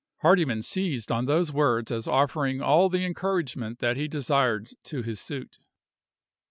[0.21, 5.19] Hardyman seized on those words as offering all the encouragement that he desired to his
[5.21, 5.59] suit.